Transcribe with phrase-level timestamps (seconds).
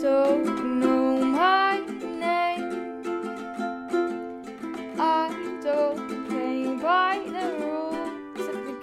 [0.00, 3.02] don't know my name.
[4.96, 5.28] I
[5.60, 8.78] don't play by the rules of the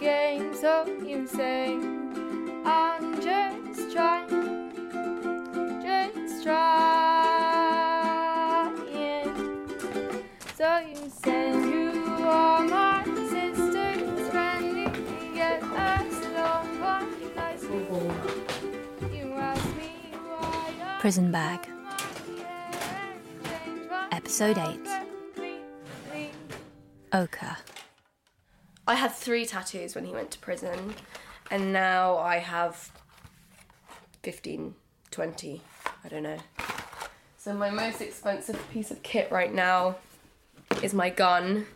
[1.26, 1.95] say
[21.06, 21.70] Prison Bag,
[24.12, 24.80] Episode 8
[27.14, 27.58] Ochre.
[28.88, 30.96] I had three tattoos when he went to prison,
[31.52, 32.90] and now I have
[34.24, 34.74] 15,
[35.12, 35.62] 20,
[36.04, 36.40] I don't know.
[37.38, 39.98] So, my most expensive piece of kit right now
[40.82, 41.68] is my gun,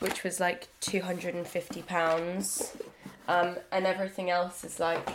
[0.00, 2.82] which was like £250.
[3.26, 5.08] Um, and everything else is like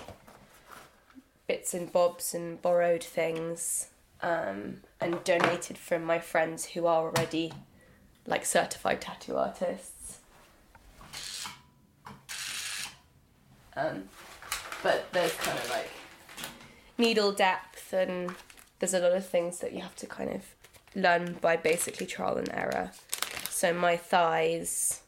[1.51, 3.89] bits and bobs and borrowed things
[4.21, 7.51] um, and donated from my friends who are already
[8.25, 10.19] like certified tattoo artists.
[13.75, 14.03] Um,
[14.81, 15.89] but there's kind of like
[16.97, 18.33] needle depth and
[18.79, 20.43] there's a lot of things that you have to kind of
[20.95, 22.91] learn by basically trial and error.
[23.49, 25.01] So my thighs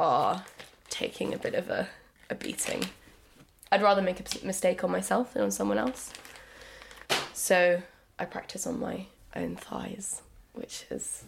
[0.00, 0.44] are
[0.88, 1.88] taking a bit of a,
[2.28, 2.86] a beating.
[3.72, 6.12] I'd rather make a mistake on myself than on someone else.
[7.32, 7.80] So
[8.18, 10.22] I practice on my own thighs,
[10.54, 11.24] which is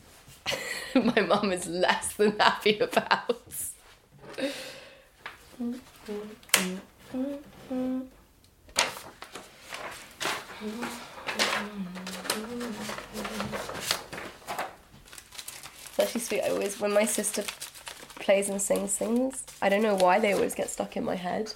[0.95, 3.45] my mum is less than happy about.
[3.48, 3.75] It's
[15.98, 16.43] actually sweet.
[16.43, 17.45] I always, when my sister
[18.17, 21.55] plays and sings things, I don't know why they always get stuck in my head.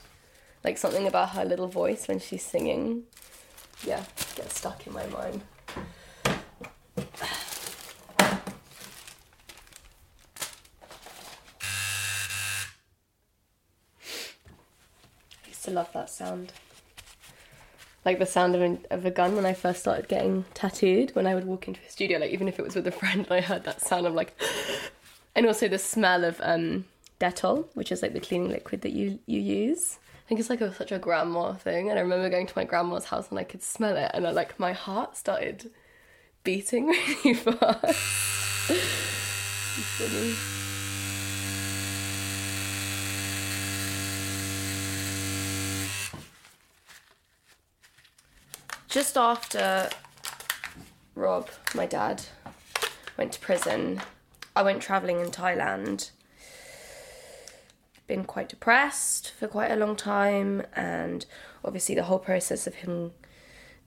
[0.65, 3.05] Like something about her little voice when she's singing.
[3.85, 4.05] Yeah,
[4.35, 5.43] gets stuck in my mind.
[15.45, 16.53] I used to love that sound.
[18.05, 21.15] Like the sound of, an, of a gun when I first started getting tattooed.
[21.15, 23.27] When I would walk into a studio, like even if it was with a friend,
[23.31, 24.33] I heard that sound, I'm like,
[25.35, 26.85] and also the smell of um,
[27.21, 29.99] Dettol, which is like the cleaning liquid that you you use.
[30.27, 32.65] I think it's like a, such a grandma thing, and I remember going to my
[32.65, 35.71] grandma's house and I could smell it, and I, like my heart started
[36.43, 36.87] beating
[37.25, 37.95] really fast.
[39.99, 40.35] Funny.
[48.89, 49.89] Just after
[51.15, 52.25] Rob, my dad,
[53.17, 54.03] went to prison,
[54.57, 56.11] I went travelling in Thailand.
[58.07, 61.27] Been quite depressed for quite a long time, and
[61.65, 63.13] obviously the whole process of him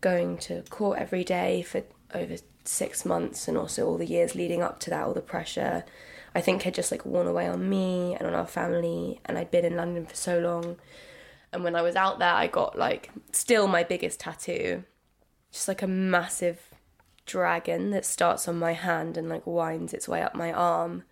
[0.02, 2.36] going to court every day for over
[2.66, 5.86] six months, and also all the years leading up to that, all the pressure,
[6.36, 9.22] I think had just like worn away on me and on our family.
[9.26, 10.76] And I'd been in London for so long,
[11.54, 14.84] and when I was out there, I got like still my biggest tattoo,
[15.52, 16.60] just like a massive
[17.26, 21.04] dragon that starts on my hand and like winds its way up my arm.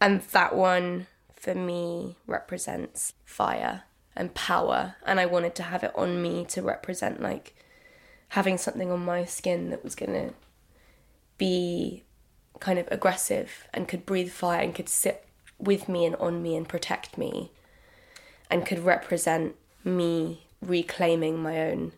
[0.00, 1.06] And that one
[1.38, 3.84] for me represents fire
[4.16, 4.96] and power.
[5.06, 7.54] And I wanted to have it on me to represent like
[8.30, 10.32] having something on my skin that was gonna
[11.38, 12.02] be
[12.60, 15.24] kind of aggressive and could breathe fire and could sit
[15.58, 17.52] with me and on me and protect me
[18.50, 21.92] and could represent me reclaiming my own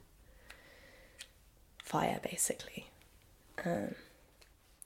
[1.82, 2.86] fire basically
[3.64, 3.94] um,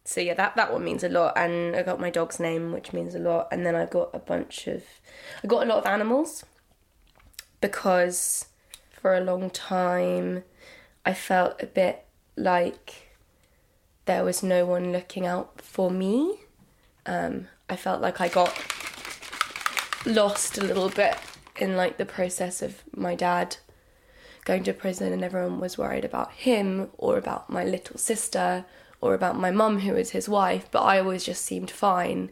[0.04, 1.36] so yeah that that one means a lot.
[1.36, 3.48] And i got my dog's name which means a lot.
[3.50, 4.82] And then i got a bunch of
[5.42, 6.44] i got a lot of animals
[7.60, 8.46] because
[8.90, 10.44] for a long time
[11.04, 12.04] i felt a bit
[12.36, 13.10] like
[14.06, 16.40] there was no one looking out for me.
[17.06, 18.52] Um, i felt like i got
[20.06, 21.16] lost a little bit
[21.56, 23.56] in like the process of my dad
[24.44, 28.64] going to prison and everyone was worried about him or about my little sister
[29.04, 32.30] or about my mum who was his wife but i always just seemed fine.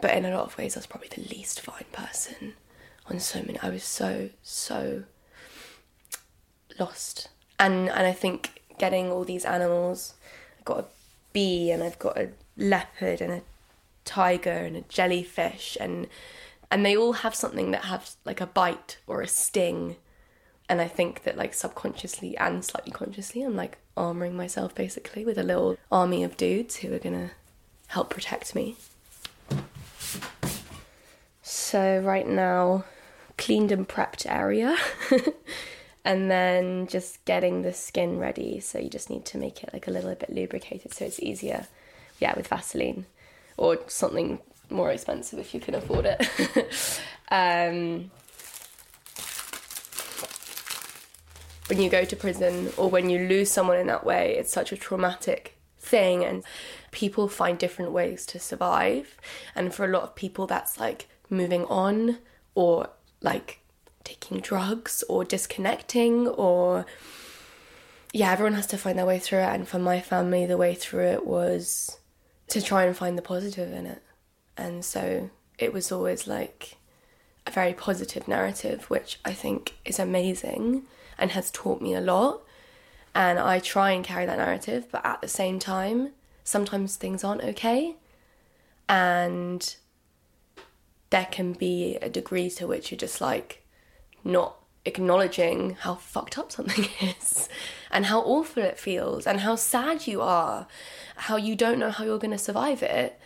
[0.00, 2.54] But in a lot of ways i was probably the least fine person
[3.08, 5.04] on so many i was so so
[6.78, 7.28] lost.
[7.58, 10.14] And and i think getting all these animals
[10.58, 10.84] i've got a
[11.32, 13.42] bee and i've got a leopard and a
[14.04, 16.08] tiger and a jellyfish and
[16.70, 19.96] and they all have something that has like a bite or a sting
[20.68, 25.38] and i think that like subconsciously and slightly consciously i'm like armoring myself basically with
[25.38, 27.30] a little army of dudes who are gonna
[27.88, 28.76] help protect me
[31.42, 32.84] so right now
[33.38, 34.76] cleaned and prepped area
[36.04, 38.60] and then just getting the skin ready.
[38.60, 41.66] So you just need to make it like a little bit lubricated so it's easier.
[42.18, 43.06] Yeah, with Vaseline
[43.56, 44.38] or something
[44.70, 47.00] more expensive if you can afford it.
[47.30, 48.10] um,
[51.68, 54.72] when you go to prison or when you lose someone in that way, it's such
[54.72, 56.44] a traumatic thing, and
[56.90, 59.16] people find different ways to survive.
[59.54, 62.18] And for a lot of people, that's like moving on
[62.54, 62.90] or
[63.20, 63.60] like
[64.04, 66.86] taking drugs or disconnecting or
[68.12, 69.54] yeah, everyone has to find their way through it.
[69.54, 71.98] And for my family, the way through it was
[72.48, 74.02] to try and find the positive in it.
[74.56, 75.28] And so
[75.58, 76.76] it was always like
[77.46, 80.84] a very positive narrative, which I think is amazing
[81.18, 82.42] and has taught me a lot.
[83.14, 86.12] And I try and carry that narrative, but at the same time,
[86.44, 87.96] sometimes things aren't okay.
[88.88, 89.74] And
[91.10, 93.64] there can be a degree to which you're just like
[94.24, 97.48] not acknowledging how fucked up something is
[97.90, 100.66] and how awful it feels and how sad you are,
[101.16, 103.18] how you don't know how you're going to survive it.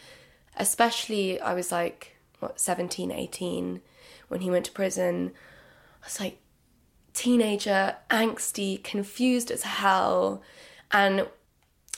[0.57, 3.81] Especially, I was like, what, 17, 18
[4.29, 5.33] when he went to prison.
[6.03, 6.39] I was like,
[7.15, 10.43] teenager, angsty, confused as hell.
[10.91, 11.27] And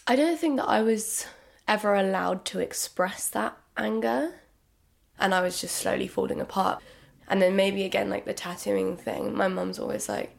[0.06, 1.26] I don't think that I was
[1.68, 4.34] ever allowed to express that anger.
[5.18, 6.82] And I was just slowly falling apart.
[7.28, 10.36] And then maybe again, like the tattooing thing, my mum's always like,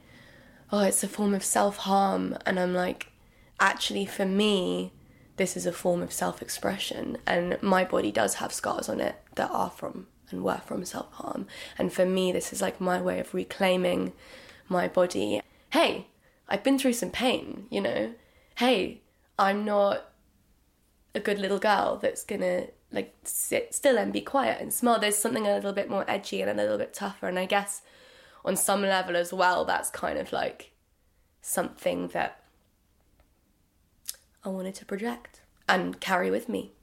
[0.71, 2.37] oh, it's a form of self harm.
[2.45, 3.11] And I'm like,
[3.59, 4.91] actually, for me,
[5.37, 7.17] this is a form of self expression.
[7.25, 11.11] And my body does have scars on it that are from and were from self
[11.13, 11.47] harm.
[11.77, 14.13] And for me, this is like my way of reclaiming
[14.73, 15.41] my body.
[15.69, 16.07] Hey,
[16.49, 18.13] I've been through some pain, you know?
[18.55, 19.01] Hey,
[19.39, 20.11] I'm not
[21.15, 24.99] a good little girl that's gonna like sit still and be quiet and smile.
[24.99, 27.81] There's something a little bit more edgy and a little bit tougher, and I guess
[28.43, 30.71] on some level as well, that's kind of like
[31.41, 32.43] something that
[34.43, 36.73] I wanted to project and carry with me.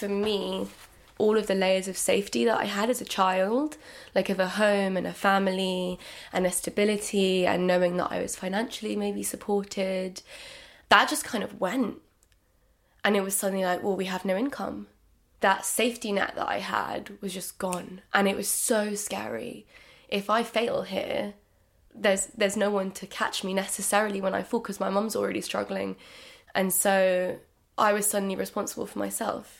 [0.00, 0.66] For me,
[1.18, 3.76] all of the layers of safety that I had as a child,
[4.14, 5.98] like of a home and a family
[6.32, 10.22] and a stability and knowing that I was financially maybe supported,
[10.88, 11.98] that just kind of went.
[13.04, 14.86] And it was suddenly like, well, we have no income.
[15.40, 18.00] That safety net that I had was just gone.
[18.14, 19.66] And it was so scary.
[20.08, 21.34] If I fail here,
[21.94, 25.42] there's there's no one to catch me necessarily when I fall because my mum's already
[25.42, 25.96] struggling.
[26.54, 27.38] And so
[27.76, 29.59] I was suddenly responsible for myself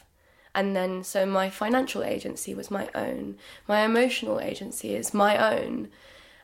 [0.54, 3.36] and then, so my financial agency was my own,
[3.68, 5.88] my emotional agency is my own.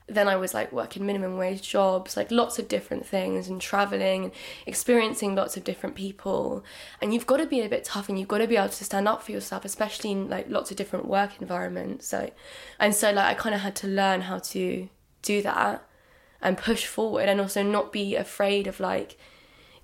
[0.09, 4.25] Then I was like working minimum wage jobs, like lots of different things, and traveling
[4.25, 4.33] and
[4.65, 6.65] experiencing lots of different people.
[7.03, 8.85] And you've got to be a bit tough and you've got to be able to
[8.85, 12.07] stand up for yourself, especially in like lots of different work environments.
[12.07, 12.31] So,
[12.79, 14.89] and so, like, I kind of had to learn how to
[15.23, 15.85] do that
[16.41, 19.19] and push forward and also not be afraid of like,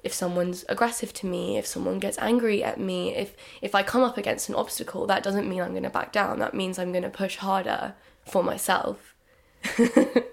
[0.02, 4.02] if someone's aggressive to me, if someone gets angry at me, if if I come
[4.02, 6.38] up against an obstacle, that doesn't mean I'm going to back down.
[6.40, 7.94] That means I'm going to push harder
[8.26, 9.14] for myself.
[9.76, 10.26] but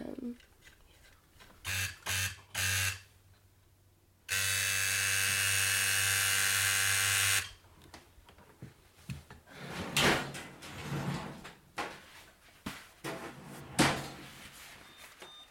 [0.00, 0.34] um,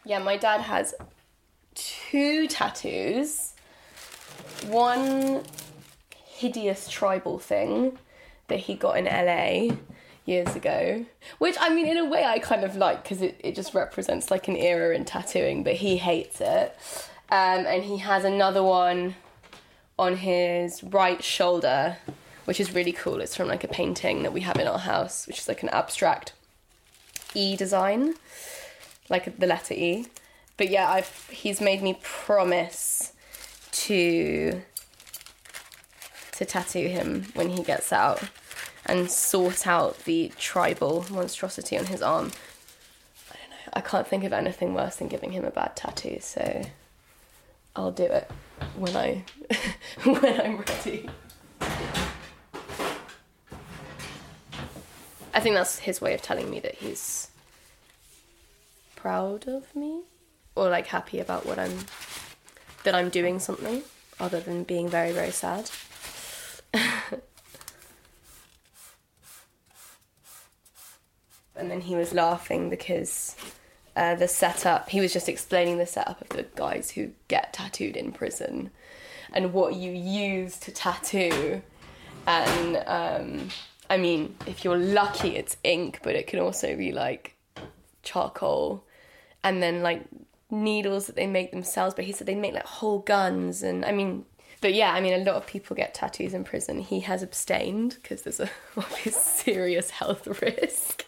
[0.06, 0.94] yeah, my dad has
[2.12, 3.54] two tattoos.
[4.68, 5.44] One
[6.26, 7.98] hideous tribal thing
[8.48, 9.76] that he got in LA
[10.26, 11.06] years ago,
[11.38, 14.30] which I mean, in a way, I kind of like because it, it just represents
[14.32, 16.78] like an era in tattooing, but he hates it.
[17.30, 19.16] Um, and he has another one
[20.00, 21.98] on his right shoulder,
[22.46, 23.20] which is really cool.
[23.20, 25.70] It's from like a painting that we have in our house, which is like an
[25.70, 26.34] abstract
[27.34, 28.14] E design,
[29.10, 30.08] like the letter E
[30.58, 33.14] but yeah, I've he's made me promise
[33.72, 34.62] to
[36.34, 38.22] to tattoo him when he gets out
[38.86, 42.32] and sort out the tribal monstrosity on his arm.
[43.30, 43.74] I don't know.
[43.74, 46.64] I can't think of anything worse than giving him a bad tattoo, so
[47.76, 48.30] I'll do it
[48.76, 49.24] when I
[50.04, 51.10] when I'm ready.
[55.34, 57.30] I think that's his way of telling me that he's
[58.96, 60.02] proud of me
[60.58, 61.78] or like happy about what I'm
[62.84, 63.84] that I'm doing something
[64.20, 65.70] other than being very very sad.
[71.56, 73.36] and then he was laughing because
[73.96, 77.96] uh, the setup he was just explaining the setup of the guys who get tattooed
[77.96, 78.72] in prison
[79.34, 81.62] and what you use to tattoo.
[82.26, 83.50] And um,
[83.90, 87.36] I mean, if you're lucky, it's ink, but it can also be like
[88.04, 88.84] charcoal,
[89.44, 90.06] and then like
[90.50, 91.96] needles that they make themselves.
[91.96, 94.26] But he said they make like whole guns, and I mean,
[94.62, 96.80] but yeah, I mean, a lot of people get tattoos in prison.
[96.80, 101.06] He has abstained because there's a obvious serious health risk.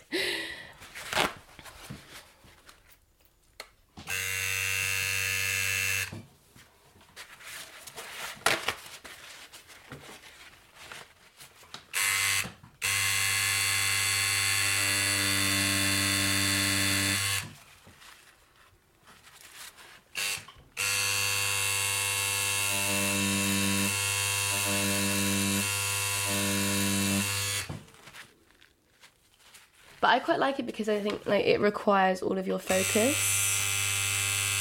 [30.09, 33.15] But I quite like it because I think like it requires all of your focus.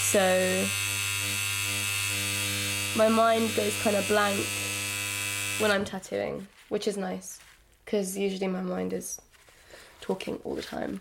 [0.02, 0.66] So
[2.94, 4.44] my mind goes kind of blank
[5.58, 7.38] when I'm tattooing, which is nice
[7.82, 9.22] because usually my mind is
[10.02, 11.00] talking all the time.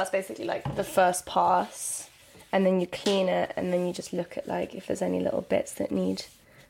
[0.00, 2.08] That's basically like the first pass,
[2.52, 5.20] and then you clean it, and then you just look at like if there's any
[5.20, 6.24] little bits that need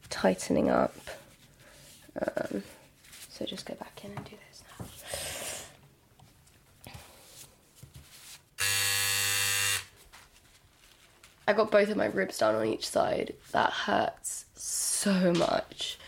[0.08, 0.96] tightening up.
[2.20, 2.64] Um,
[3.28, 4.86] so just go back in and do this now.
[11.46, 13.34] I got both of my ribs done on each side.
[13.52, 15.99] That hurts so much.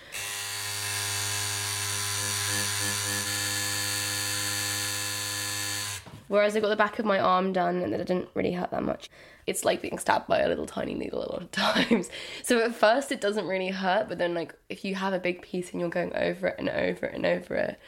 [6.32, 8.82] Whereas I got the back of my arm done and it didn't really hurt that
[8.82, 9.10] much.
[9.46, 12.08] It's like being stabbed by a little tiny needle a lot of times.
[12.42, 15.42] So at first it doesn't really hurt, but then like if you have a big
[15.42, 17.78] piece and you're going over it and over it and over it,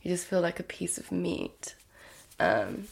[0.00, 1.74] you just feel like a piece of meat.
[2.38, 2.84] Um,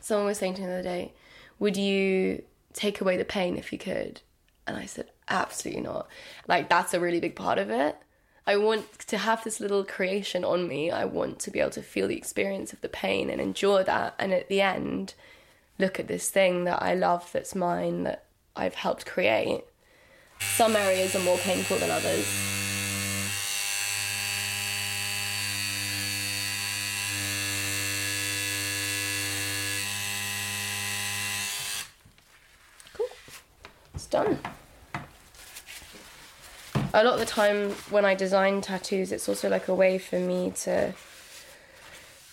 [0.00, 1.12] someone was saying to me the other day,
[1.60, 4.22] would you take away the pain if you could?
[4.66, 6.08] And I said, absolutely not.
[6.48, 7.96] Like that's a really big part of it.
[8.44, 10.90] I want to have this little creation on me.
[10.90, 14.14] I want to be able to feel the experience of the pain and enjoy that.
[14.18, 15.14] And at the end,
[15.78, 18.24] look at this thing that I love that's mine, that
[18.56, 19.62] I've helped create.
[20.40, 22.26] Some areas are more painful than others.
[32.92, 33.06] Cool.
[33.94, 34.40] It's done
[36.94, 40.18] a lot of the time when I design tattoos, it's also like a way for
[40.18, 40.94] me to.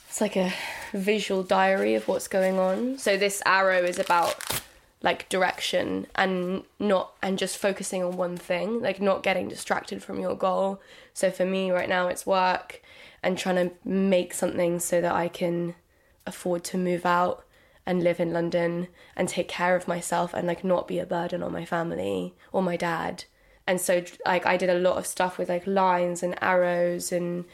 [0.08, 0.52] It's like a
[0.92, 2.98] visual diary of what's going on.
[2.98, 4.64] So this arrow is about
[5.02, 10.20] like direction and not and just focusing on one thing, like not getting distracted from
[10.20, 10.82] your goal.
[11.14, 12.82] So for me right now it's work
[13.22, 15.76] and trying to make something so that I can
[16.26, 17.46] afford to move out
[17.86, 21.44] and live in London and take care of myself and like not be a burden
[21.44, 23.26] on my family or my dad
[23.70, 27.46] and so like I did a lot of stuff with like lines and arrows and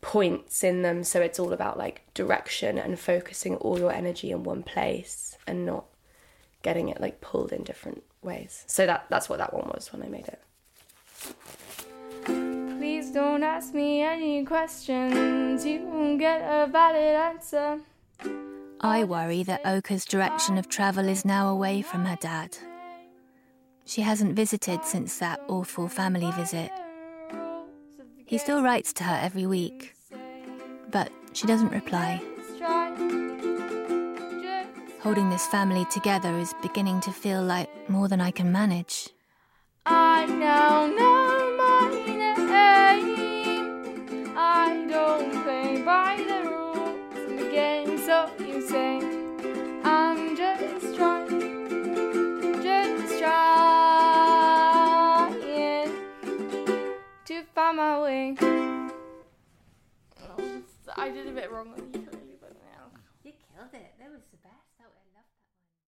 [0.00, 1.04] points in them.
[1.04, 5.66] So it's all about like direction and focusing all your energy in one place and
[5.66, 5.84] not
[6.62, 8.64] getting it like pulled in different ways.
[8.66, 10.40] So that that's what that one was when I made it.
[12.24, 15.66] Please don't ask me any questions.
[15.66, 17.78] You won't get a valid answer.
[18.80, 22.56] I worry that Oka's direction of travel is now away from her dad.
[23.92, 26.70] She hasn't visited since that awful family visit.
[28.24, 29.94] He still writes to her every week,
[30.90, 32.22] but she doesn't reply.
[35.02, 39.10] Holding this family together is beginning to feel like more than I can manage.
[39.84, 42.48] I now know my name.
[44.34, 49.21] I don't play by the rules so you say
[57.74, 58.36] my way.
[60.96, 62.01] I did a bit wrong.